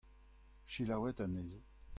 [0.71, 1.61] Selaouit anezho.